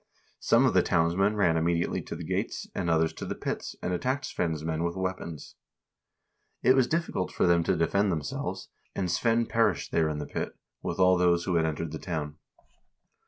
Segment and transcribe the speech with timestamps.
[0.39, 3.93] Some of the townsmen ran immediately to the gates, and others to the pits, and
[3.93, 5.53] attacked Svein's men with weapons.
[6.63, 10.57] It was difficult for them to defend themselves, and Svein perished there in the pit,
[10.81, 12.39] with all those who had entered the town."